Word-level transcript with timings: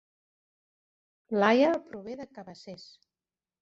Laia 1.43 1.71
prové 1.87 2.19
de 2.25 2.31
Cabacés 2.35 2.93